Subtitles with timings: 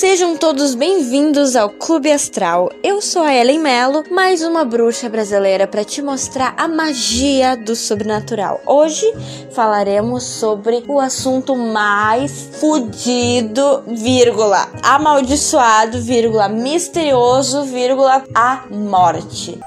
[0.00, 2.70] Sejam todos bem-vindos ao Clube Astral.
[2.82, 7.76] Eu sou a Ellen Mello, mais uma bruxa brasileira para te mostrar a magia do
[7.76, 8.62] sobrenatural.
[8.64, 9.04] Hoje
[9.52, 19.60] falaremos sobre o assunto mais fudido, vírgula, amaldiçoado, vírgula, misterioso, vírgula, a morte.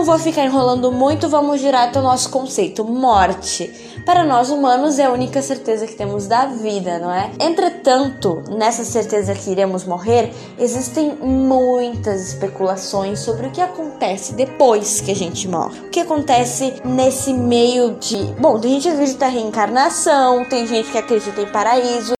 [0.00, 3.70] Não vou ficar enrolando muito, vamos direto ao nosso conceito: morte.
[4.06, 7.30] Para nós humanos é a única certeza que temos da vida, não é?
[7.38, 15.10] Entretanto, nessa certeza que iremos morrer, existem muitas especulações sobre o que acontece depois que
[15.10, 15.78] a gente morre.
[15.80, 18.16] O que acontece nesse meio de.
[18.40, 22.19] Bom, tem gente que acredita em reencarnação, tem gente que acredita em paraíso.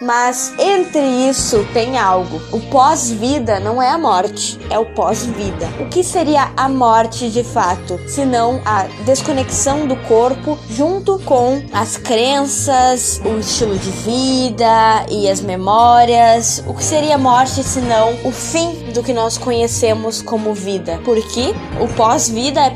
[0.00, 2.40] Mas entre isso tem algo.
[2.52, 5.68] O pós-vida não é a morte, é o pós-vida.
[5.78, 11.62] O que seria a morte de fato, se não a desconexão do corpo junto com
[11.72, 16.64] as crenças, o estilo de vida e as memórias?
[16.66, 20.98] O que seria a morte se não o fim do que nós conhecemos como vida?
[21.04, 22.70] Porque o pós-vida é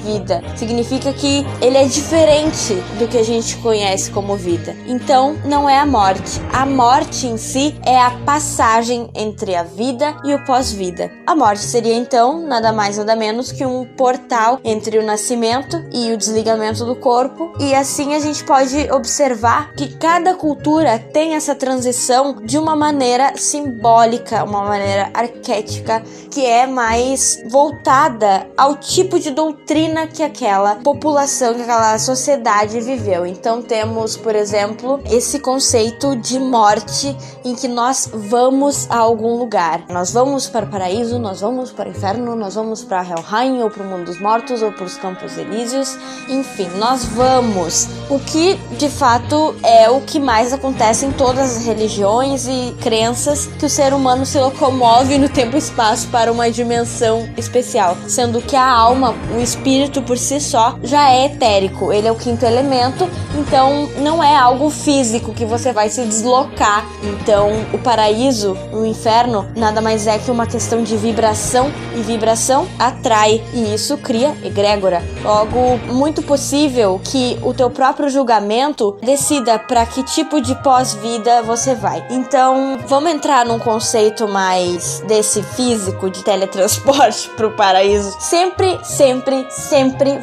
[0.00, 0.42] pós-vida.
[0.56, 4.74] Significa que ele é diferente do que a gente conhece como vida.
[4.86, 10.14] Então, não é a morte a morte em si é a passagem entre a vida
[10.24, 11.10] e o pós-vida.
[11.26, 16.12] A morte seria então nada mais nada menos que um portal entre o nascimento e
[16.12, 21.54] o desligamento do corpo, e assim a gente pode observar que cada cultura tem essa
[21.54, 29.30] transição de uma maneira simbólica, uma maneira arquética, que é mais voltada ao tipo de
[29.30, 33.26] doutrina que aquela população, que aquela sociedade viveu.
[33.26, 39.84] Então temos, por exemplo, esse conceito de morte em que nós vamos a algum lugar.
[39.88, 43.70] Nós vamos para o paraíso, nós vamos para o inferno, nós vamos para Helheim ou
[43.70, 45.96] para o mundo dos mortos ou para os campos elíseos.
[46.28, 47.88] Enfim, nós vamos.
[48.08, 53.46] O que de fato é o que mais acontece em todas as religiões e crenças
[53.58, 58.40] que o ser humano se locomove no tempo e espaço para uma dimensão especial, sendo
[58.40, 62.44] que a alma, o espírito por si só já é etérico, ele é o quinto
[62.44, 66.84] elemento, então não é algo físico que você vai se deslocar.
[67.02, 72.66] Então, o paraíso, o inferno, nada mais é que uma questão de vibração e vibração
[72.78, 75.02] atrai e isso cria egrégora.
[75.22, 81.74] Logo, muito possível que o teu próprio julgamento decida para que tipo de pós-vida você
[81.74, 82.04] vai.
[82.10, 88.16] Então, vamos entrar num conceito mais desse físico de teletransporte para o paraíso.
[88.20, 89.69] Sempre, sempre, sempre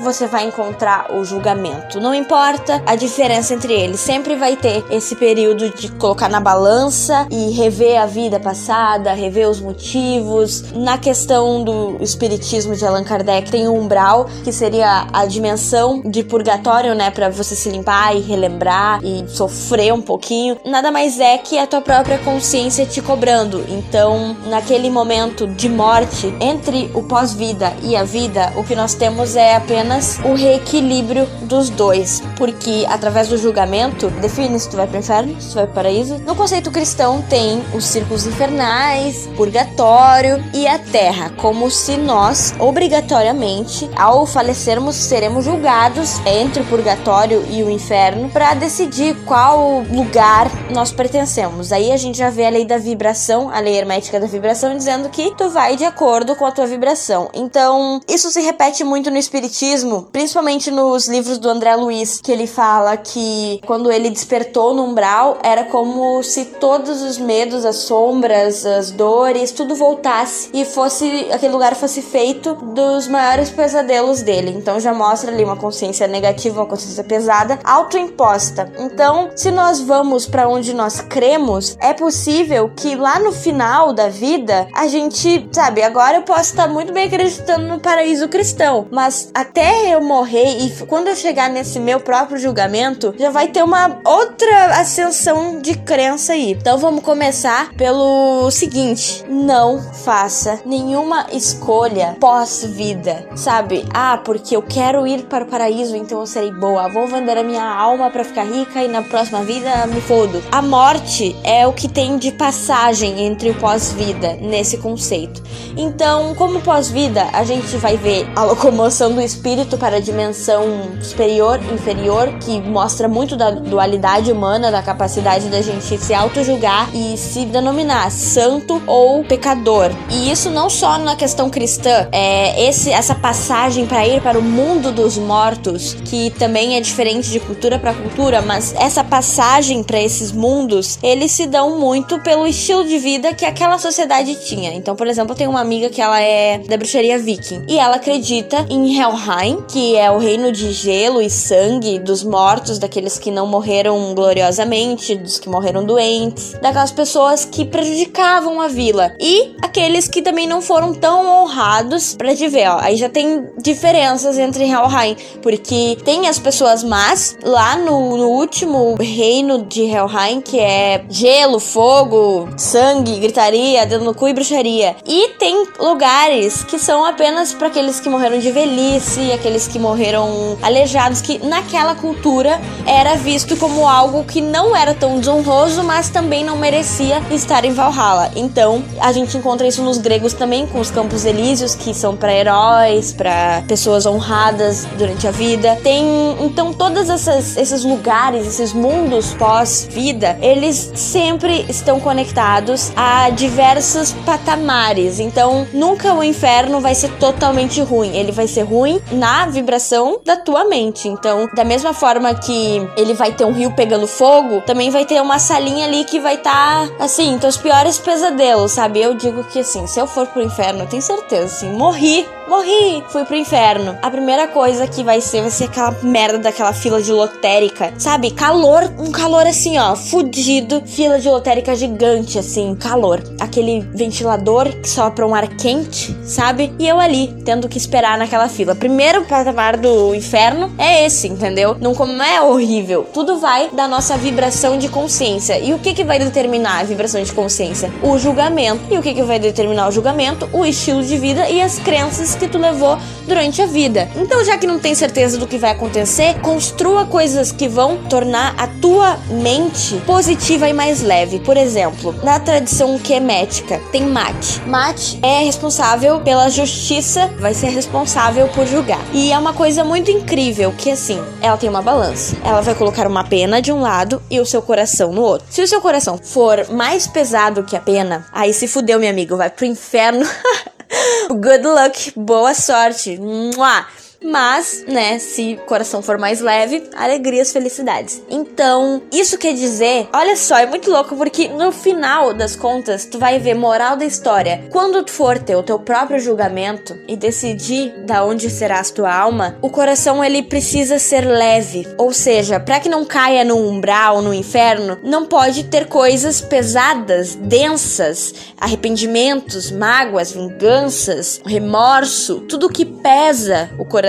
[0.02, 2.02] você vai encontrar o julgamento.
[2.02, 7.26] Não importa a diferença entre eles, sempre vai ter esse período de colocar na balança
[7.32, 10.74] e rever a vida passada, rever os motivos.
[10.74, 16.24] Na questão do espiritismo de Allan Kardec, tem o umbral, que seria a dimensão de
[16.24, 20.58] purgatório, né, para você se limpar e relembrar e sofrer um pouquinho.
[20.66, 23.64] Nada mais é que a tua própria consciência te cobrando.
[23.70, 29.37] Então, naquele momento de morte entre o pós-vida e a vida, o que nós temos
[29.38, 34.98] é apenas o reequilíbrio dos dois, porque através do julgamento define se tu vai para
[34.98, 36.18] o inferno, se tu vai para paraíso.
[36.26, 43.90] No conceito cristão tem os círculos infernais, purgatório e a terra, como se nós obrigatoriamente,
[43.96, 50.92] ao falecermos, seremos julgados entre o purgatório e o inferno para decidir qual lugar nós
[50.92, 51.72] pertencemos.
[51.72, 55.10] Aí a gente já vê a lei da vibração, a lei hermética da vibração, dizendo
[55.10, 57.30] que tu vai de acordo com a tua vibração.
[57.34, 62.48] Então, isso se repete muito no espiritismo, principalmente nos livros do André Luiz, que ele
[62.48, 68.66] fala que quando ele despertou no umbral era como se todos os medos, as sombras,
[68.66, 74.54] as dores, tudo voltasse e fosse aquele lugar fosse feito dos maiores pesadelos dele.
[74.58, 78.72] Então já mostra ali uma consciência negativa, uma consciência pesada, autoimposta.
[78.80, 84.08] Então, se nós vamos para onde nós cremos, é possível que lá no final da
[84.08, 89.17] vida a gente, sabe, agora eu posso estar muito bem acreditando no paraíso cristão, mas
[89.34, 94.00] até eu morrer e quando eu chegar nesse meu próprio julgamento, já vai ter uma
[94.04, 96.52] outra ascensão de crença aí.
[96.52, 103.86] Então vamos começar pelo seguinte: não faça nenhuma escolha pós-vida, sabe?
[103.94, 106.88] Ah, porque eu quero ir para o paraíso, então eu serei boa.
[106.88, 110.42] Vou vender a minha alma para ficar rica e na próxima vida me fodo.
[110.52, 115.42] A morte é o que tem de passagem entre o pós-vida nesse conceito.
[115.76, 120.64] Então, como pós-vida, a gente vai ver a locomoção do espírito para a dimensão
[121.02, 127.16] superior, inferior, que mostra muito da dualidade humana, da capacidade da gente se auto-julgar e
[127.18, 129.92] se denominar santo ou pecador.
[130.10, 134.42] E isso não só na questão cristã, é esse essa passagem para ir para o
[134.42, 140.02] mundo dos mortos, que também é diferente de cultura para cultura, mas essa passagem para
[140.02, 144.74] esses mundos, eles se dão muito pelo estilo de vida que aquela sociedade tinha.
[144.74, 147.96] Então, por exemplo, eu tenho uma amiga que ela é da bruxaria viking e ela
[147.96, 153.32] acredita em Helheim, que é o reino de gelo e sangue dos mortos, daqueles que
[153.32, 160.08] não morreram gloriosamente, dos que morreram doentes, daquelas pessoas que prejudicavam a vila e aqueles
[160.08, 162.80] que também não foram tão honrados para te ver, ó.
[162.82, 168.96] Aí já tem diferenças entre Helheim, porque tem as pessoas más lá no, no último
[169.00, 174.96] reino de Helheim, que é gelo, fogo, sangue, gritaria, dedo no cu e bruxaria.
[175.06, 180.58] E tem lugares que são apenas para aqueles que morreram de velhice, aqueles que morreram
[180.62, 186.44] aleijados, que naquela cultura era visto como algo que não era tão desonroso, mas também
[186.44, 188.32] não merecia estar em Valhalla.
[188.36, 192.34] Então, a gente encontra isso nos gregos também, com os campos elíseos, que são para
[192.34, 195.78] heróis, para pessoas honradas durante a vida.
[195.84, 196.06] Tem
[196.40, 205.17] então todos esses lugares, esses mundos pós-vida, eles sempre estão conectados a diversos patamares.
[205.20, 208.16] Então, nunca o inferno vai ser totalmente ruim.
[208.16, 211.08] Ele vai ser ruim na vibração da tua mente.
[211.08, 215.22] Então, da mesma forma que ele vai ter um rio pegando fogo, também vai ter
[215.22, 219.02] uma salinha ali que vai estar tá, assim, teus piores pesadelos, sabe?
[219.02, 223.04] Eu digo que assim, se eu for pro inferno, eu tenho certeza, assim, morri morri,
[223.10, 223.98] fui pro inferno.
[224.02, 228.32] A primeira coisa que vai ser vai ser aquela merda daquela fila de lotérica, sabe?
[228.32, 233.22] Calor, um calor assim, ó, fudido, fila de lotérica gigante assim, calor.
[233.40, 236.74] Aquele ventilador que sopra um ar quente, sabe?
[236.80, 238.76] E eu ali tendo que esperar naquela fila.
[238.76, 241.76] Primeiro patamar do inferno é esse, entendeu?
[241.80, 243.06] Não como é horrível.
[243.14, 245.60] Tudo vai da nossa vibração de consciência.
[245.60, 247.92] E o que que vai determinar a vibração de consciência?
[248.02, 248.82] O julgamento.
[248.90, 250.50] E o que que vai determinar o julgamento?
[250.54, 252.98] O estilo de vida e as crenças que tu levou
[253.28, 254.10] durante a vida.
[254.16, 258.56] Então, já que não tem certeza do que vai acontecer, construa coisas que vão tornar
[258.58, 261.40] a tua mente positiva e mais leve.
[261.40, 264.62] Por exemplo, na tradição quemética, tem Mate.
[264.66, 269.02] Mate é responsável pela justiça, vai ser responsável por julgar.
[269.14, 272.36] E é uma coisa muito incrível que assim, ela tem uma balança.
[272.44, 275.48] Ela vai colocar uma pena de um lado e o seu coração no outro.
[275.50, 279.36] Se o seu coração for mais pesado que a pena, aí se fudeu, meu amigo,
[279.36, 280.26] vai pro inferno.
[281.30, 283.18] Good luck, boa sorte.
[283.18, 283.86] Mua.
[284.24, 288.22] Mas, né, se o coração for mais leve, alegrias, felicidades.
[288.30, 293.20] Então, isso quer dizer, olha só, é muito louco porque no final das contas, tu
[293.20, 294.64] vai ver moral da história.
[294.72, 299.14] Quando tu for ter o teu próprio julgamento e decidir da onde será a tua
[299.14, 301.88] alma, o coração ele precisa ser leve.
[301.98, 307.36] Ou seja, para que não caia no umbral, no inferno, não pode ter coisas pesadas,
[307.36, 314.07] densas, arrependimentos, mágoas, vinganças, remorso, tudo que pesa o coração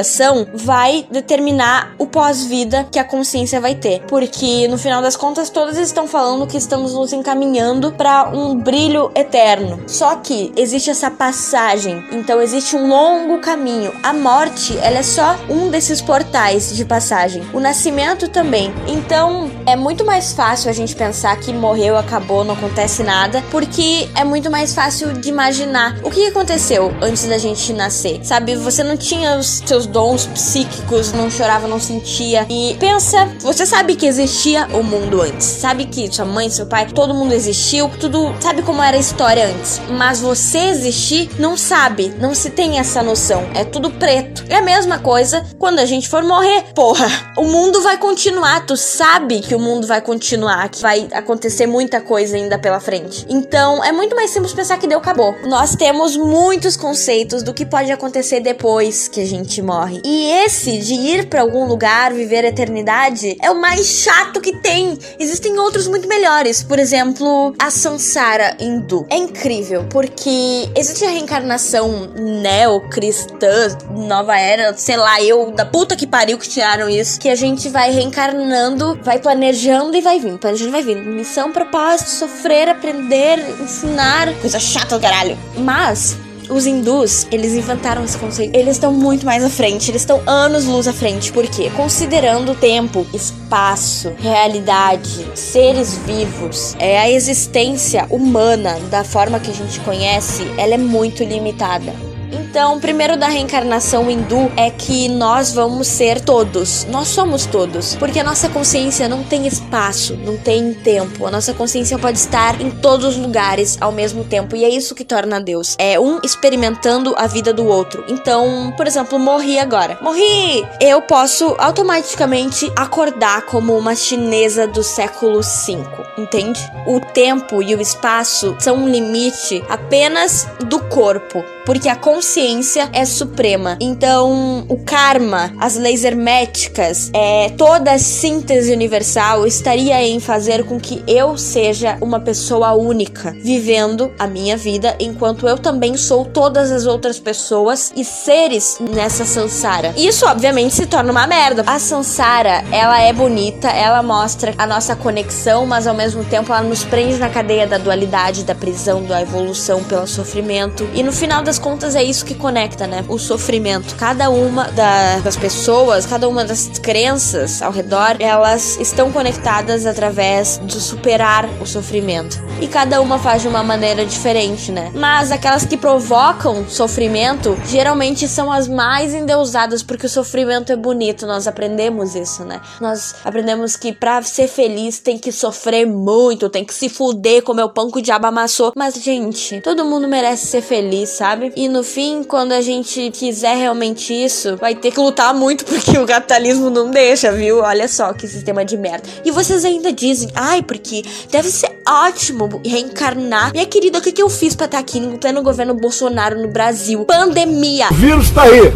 [0.54, 4.02] vai determinar o pós-vida que a consciência vai ter.
[4.08, 9.10] Porque no final das contas, todas estão falando que estamos nos encaminhando para um brilho
[9.14, 9.82] eterno.
[9.86, 13.92] Só que existe essa passagem, então existe um longo caminho.
[14.02, 17.42] A morte, ela é só um desses portais de passagem.
[17.52, 18.72] O nascimento também.
[18.86, 24.08] Então, é muito mais fácil a gente pensar que morreu, acabou, não acontece nada, porque
[24.14, 28.20] é muito mais fácil de imaginar o que aconteceu antes da gente nascer.
[28.22, 32.46] Sabe, você não tinha os seus dons psíquicos, não chorava, não sentia.
[32.48, 36.86] E pensa, você sabe que existia o mundo antes, sabe que sua mãe, seu pai,
[36.86, 39.80] todo mundo existiu, tudo, sabe como era a história antes.
[39.90, 43.44] Mas você existir, não sabe, não se tem essa noção.
[43.54, 44.44] É tudo preto.
[44.48, 46.64] É a mesma coisa quando a gente for morrer.
[46.74, 51.66] Porra, o mundo vai continuar, tu sabe que o mundo vai continuar, que vai acontecer
[51.66, 53.26] muita coisa ainda pela frente.
[53.28, 55.34] Então, é muito mais simples pensar que deu acabou.
[55.44, 60.00] Nós temos muitos conceitos do que pode acontecer depois que a gente morre morre.
[60.04, 64.56] E esse de ir para algum lugar, viver a eternidade, é o mais chato que
[64.56, 64.98] tem.
[65.18, 66.62] Existem outros muito melhores.
[66.62, 69.06] Por exemplo, a Sansara hindu.
[69.08, 76.06] É incrível, porque existe a reencarnação neo-cristã, nova era, sei lá, eu da puta que
[76.06, 80.70] pariu que tiraram isso, que a gente vai reencarnando, vai planejando e vai vindo, planejando
[80.70, 81.08] e vai vindo.
[81.08, 85.38] Missão, propósito, sofrer, aprender, ensinar, coisa chata do caralho.
[85.56, 86.16] Mas
[86.50, 88.54] os hindus, eles inventaram esse conceito.
[88.54, 91.32] Eles estão muito mais à frente, eles estão anos luz à frente.
[91.32, 91.70] Por quê?
[91.76, 99.80] Considerando tempo, espaço, realidade, seres vivos, é a existência humana da forma que a gente
[99.80, 102.07] conhece, ela é muito limitada.
[102.48, 106.86] Então, primeiro da reencarnação hindu é que nós vamos ser todos.
[106.86, 107.94] Nós somos todos.
[107.96, 111.26] Porque a nossa consciência não tem espaço, não tem tempo.
[111.26, 114.56] A nossa consciência pode estar em todos os lugares ao mesmo tempo.
[114.56, 115.76] E é isso que torna Deus.
[115.78, 118.02] É um experimentando a vida do outro.
[118.08, 119.98] Então, por exemplo, morri agora.
[120.00, 120.66] Morri!
[120.80, 125.84] Eu posso automaticamente acordar como uma chinesa do século V.
[126.16, 126.60] Entende?
[126.86, 133.04] O tempo e o espaço são um limite apenas do corpo porque a consciência é
[133.04, 133.76] suprema.
[133.78, 140.80] Então, o karma, as leis herméticas, é, toda a síntese universal estaria em fazer com
[140.80, 146.72] que eu seja uma pessoa única, vivendo a minha vida, enquanto eu também sou todas
[146.72, 149.92] as outras pessoas e seres nessa sansara.
[149.94, 151.64] Isso, obviamente, se torna uma merda.
[151.66, 156.62] A sansara, ela é bonita, ela mostra a nossa conexão, mas ao mesmo tempo ela
[156.62, 160.88] nos prende na cadeia da dualidade, da prisão, da evolução pelo sofrimento.
[160.94, 163.04] E no final das contas é isso que conecta, né?
[163.08, 163.94] O sofrimento.
[163.96, 170.60] Cada uma da, das pessoas, cada uma das crenças ao redor, elas estão conectadas através
[170.64, 172.42] de superar o sofrimento.
[172.60, 174.90] E cada uma faz de uma maneira diferente, né?
[174.94, 181.26] Mas aquelas que provocam sofrimento geralmente são as mais endeusadas porque o sofrimento é bonito.
[181.26, 182.60] Nós aprendemos isso, né?
[182.80, 187.62] Nós aprendemos que para ser feliz tem que sofrer muito, tem que se fuder, comer
[187.62, 188.72] o pão que o diabo amassou.
[188.76, 191.47] Mas, gente, todo mundo merece ser feliz, sabe?
[191.56, 195.98] E no fim, quando a gente quiser realmente isso, vai ter que lutar muito porque
[195.98, 197.60] o capitalismo não deixa, viu?
[197.60, 199.08] Olha só que sistema de merda.
[199.24, 203.52] E vocês ainda dizem, ai, porque deve ser ótimo reencarnar.
[203.52, 206.48] Minha querida, o que, que eu fiz pra estar aqui no pleno governo Bolsonaro no
[206.48, 207.04] Brasil?
[207.04, 207.88] Pandemia!
[207.90, 208.72] O vírus tá aí.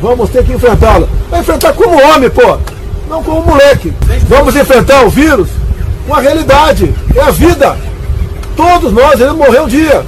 [0.00, 1.08] Vamos ter que enfrentá-lo.
[1.30, 2.58] Vai enfrentar como homem, pô.
[3.08, 3.92] Não como moleque.
[4.28, 5.48] Vamos enfrentar o vírus
[6.06, 6.94] com a realidade.
[7.14, 7.76] É a vida.
[8.56, 10.04] Todos nós iremos morrer um dia.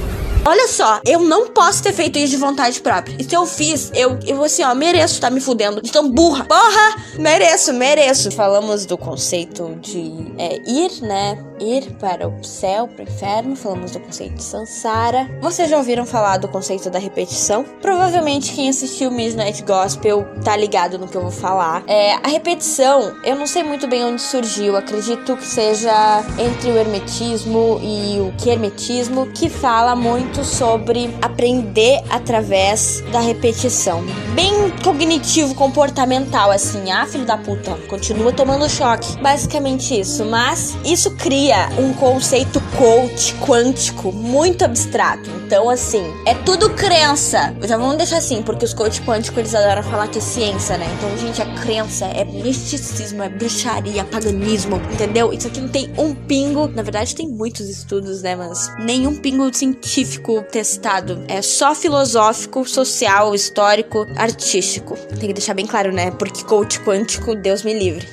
[0.47, 3.17] Olha só, eu não posso ter feito isso de vontade própria.
[3.19, 5.81] E se eu fiz, eu, eu assim, ó, mereço estar tá me fudendo.
[5.83, 6.45] Então, burra.
[6.45, 7.03] Porra!
[7.19, 8.31] Mereço, mereço.
[8.31, 11.37] Falamos do conceito de é, ir, né?
[11.59, 13.57] Ir para o céu, para o inferno.
[13.57, 15.29] Falamos do conceito de Sansara.
[15.41, 17.65] Vocês já ouviram falar do conceito da repetição?
[17.81, 21.83] Provavelmente quem assistiu Midnight Gospel tá ligado no que eu vou falar.
[21.87, 24.77] É, a repetição, eu não sei muito bem onde surgiu.
[24.77, 31.09] Acredito que seja entre o hermetismo e o que hermetismo, que fala muito muito sobre
[31.21, 34.03] aprender através da repetição.
[34.35, 36.91] Bem cognitivo, comportamental, assim.
[36.91, 39.17] Ah, filho da puta, continua tomando choque.
[39.19, 40.25] Basicamente isso.
[40.25, 45.29] Mas isso cria um conceito coach quântico muito abstrato.
[45.45, 47.55] Então, assim, é tudo crença.
[47.63, 50.85] Já vamos deixar assim, porque os coach quânticos eles adoram falar que é ciência, né?
[50.97, 55.33] Então, gente, a crença é misticismo, é bruxaria, paganismo, entendeu?
[55.33, 56.67] Isso aqui não tem um pingo.
[56.67, 58.35] Na verdade, tem muitos estudos, né?
[58.35, 61.23] Mas nenhum pingo científico testado.
[61.27, 64.95] É só filosófico, social, histórico, artístico.
[65.19, 66.11] Tem que deixar bem claro, né?
[66.11, 68.07] Porque coach quântico, Deus me livre.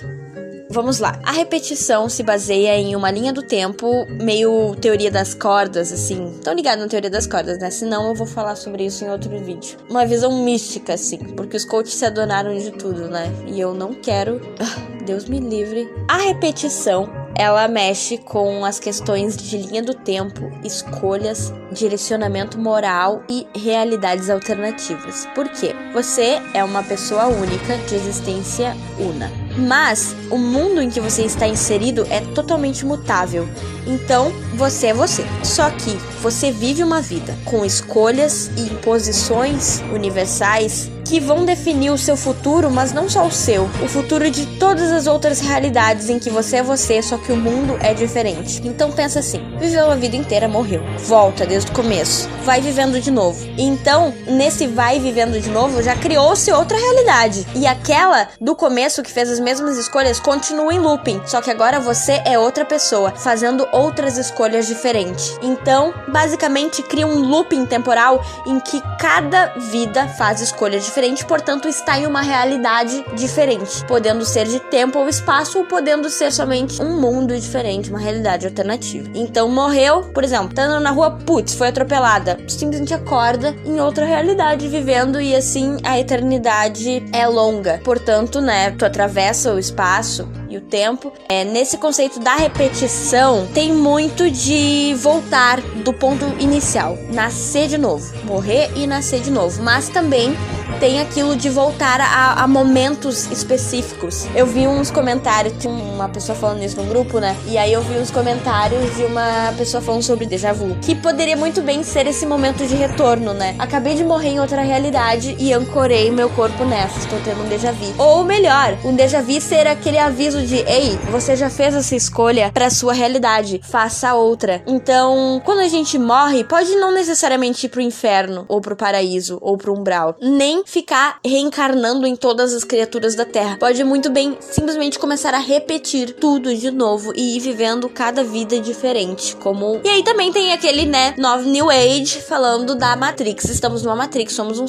[0.74, 1.20] Vamos lá.
[1.22, 6.36] A repetição se baseia em uma linha do tempo, meio teoria das cordas, assim.
[6.42, 7.70] Tão ligado na teoria das cordas, né?
[7.70, 9.78] Senão eu vou falar sobre isso em outro vídeo.
[9.88, 13.32] Uma visão mística, assim, porque os coaches se adonaram de tudo, né?
[13.46, 14.40] E eu não quero.
[14.58, 15.88] Ah, Deus me livre.
[16.08, 23.46] A repetição ela mexe com as questões de linha do tempo, escolhas, direcionamento moral e
[23.54, 25.26] realidades alternativas.
[25.34, 25.74] Por quê?
[25.92, 29.43] Você é uma pessoa única de existência una.
[29.56, 33.48] Mas o mundo em que você está inserido é totalmente mutável.
[33.86, 35.24] Então, você é você.
[35.42, 41.98] Só que você vive uma vida com escolhas e imposições universais que vão definir o
[41.98, 46.18] seu futuro, mas não só o seu, o futuro de todas as outras realidades em
[46.18, 48.62] que você é você, só que o mundo é diferente.
[48.64, 50.82] Então pensa assim: viveu a vida inteira, morreu.
[50.98, 52.28] Volta desde o começo.
[52.42, 53.46] Vai vivendo de novo.
[53.58, 57.46] Então, nesse vai vivendo de novo, já criou-se outra realidade.
[57.54, 61.20] E aquela do começo que fez as mesmas escolhas continua em looping.
[61.26, 65.38] Só que agora você é outra pessoa, fazendo outras escolhas diferentes.
[65.42, 71.68] Então, basicamente, cria um looping temporal em que cada vida faz escolhas diferentes diferente, portanto
[71.68, 76.80] está em uma realidade diferente, podendo ser de tempo ou espaço ou podendo ser somente
[76.80, 79.10] um mundo diferente, uma realidade alternativa.
[79.12, 84.06] Então morreu, por exemplo, tá andando na rua, putz, foi atropelada, simplesmente acorda em outra
[84.06, 87.80] realidade vivendo e assim a eternidade é longa.
[87.84, 91.12] Portanto, né, tu atravessa o espaço e o tempo.
[91.28, 98.14] É, nesse conceito da repetição, tem muito de voltar do ponto inicial, nascer de novo,
[98.24, 100.36] morrer e nascer de novo, mas também
[100.80, 104.26] tem aquilo de voltar a, a, momentos específicos.
[104.34, 107.36] Eu vi uns comentários, tinha uma pessoa falando isso no grupo, né?
[107.46, 111.36] E aí eu vi uns comentários de uma pessoa falando sobre déjà vu, que poderia
[111.36, 113.54] muito bem ser esse momento de retorno, né?
[113.58, 117.72] Acabei de morrer em outra realidade e ancorei meu corpo nessa, estou tendo um déjà
[117.72, 117.94] vu.
[117.98, 122.50] Ou melhor, um déjà vu ser aquele aviso de, ei, você já fez essa escolha
[122.52, 124.62] para sua realidade, faça outra.
[124.66, 129.56] Então, quando a gente morre, pode não necessariamente ir pro inferno ou pro paraíso ou
[129.56, 133.56] pro umbral, nem ficar reencarnando em todas as criaturas da Terra.
[133.58, 138.58] Pode muito bem simplesmente começar a repetir tudo de novo e ir vivendo cada vida
[138.58, 143.44] diferente, como E aí também tem aquele, né, novo New Age falando da Matrix.
[143.44, 144.66] Estamos numa Matrix, somos um,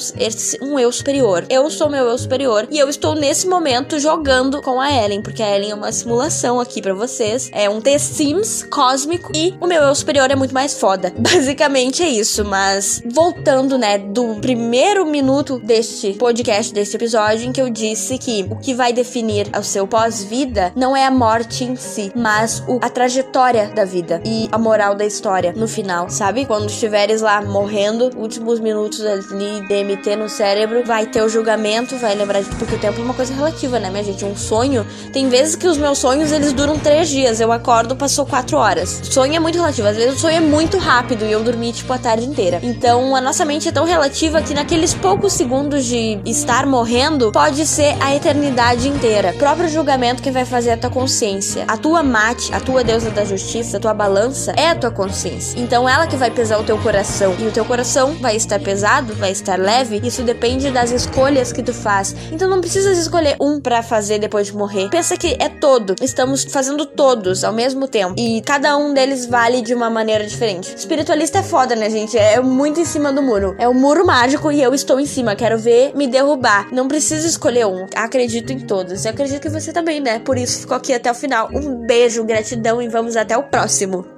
[0.62, 1.44] um eu superior.
[1.48, 5.42] Eu sou meu eu superior e eu estou nesse momento jogando com a Ellen, porque
[5.42, 7.50] a Ellen é uma simulação aqui para vocês.
[7.52, 11.12] É um The Sims cósmico e o meu eu superior é muito mais foda.
[11.18, 17.52] Basicamente é isso, mas voltando, né, do primeiro minuto desse deste podcast, deste episódio, em
[17.52, 21.62] que eu disse que o que vai definir o seu pós-vida não é a morte
[21.62, 26.10] em si, mas o, a trajetória da vida e a moral da história no final,
[26.10, 26.44] sabe?
[26.44, 32.14] Quando estiveres lá morrendo, últimos minutos ali, DMT no cérebro, vai ter o julgamento, vai
[32.14, 32.50] lembrar de.
[32.56, 34.24] Porque o tempo é uma coisa relativa, né, minha gente?
[34.24, 34.84] Um sonho.
[35.12, 37.40] Tem vezes que os meus sonhos eles duram três dias.
[37.40, 39.00] Eu acordo, passou quatro horas.
[39.04, 39.86] Sonho é muito relativo.
[39.86, 42.58] Às vezes o sonho é muito rápido e eu dormi, tipo, a tarde inteira.
[42.62, 47.66] Então a nossa mente é tão relativa que naqueles poucos segundos de estar morrendo pode
[47.66, 49.32] ser a eternidade inteira.
[49.34, 51.64] O próprio julgamento que vai fazer a tua consciência.
[51.68, 55.58] A tua mate, a tua deusa da justiça, a tua balança é a tua consciência.
[55.60, 57.34] Então ela que vai pesar o teu coração.
[57.38, 60.00] E o teu coração vai estar pesado, vai estar leve.
[60.02, 62.14] Isso depende das escolhas que tu faz.
[62.32, 64.88] Então não precisas escolher um para fazer depois de morrer.
[64.90, 65.94] Pensa que é todo.
[66.00, 68.14] Estamos fazendo todos ao mesmo tempo.
[68.18, 70.74] E cada um deles vale de uma maneira diferente.
[70.74, 72.16] Espiritualista é foda, né, gente?
[72.16, 73.54] É muito em cima do muro.
[73.58, 75.36] É o um muro mágico e eu estou em cima.
[75.36, 75.58] Quero
[75.94, 76.72] me derrubar.
[76.72, 77.86] Não precisa escolher um.
[77.94, 79.04] Acredito em todos.
[79.04, 80.18] Eu acredito que você também, né?
[80.18, 81.48] Por isso ficou aqui até o final.
[81.52, 84.15] Um beijo, gratidão e vamos até o próximo.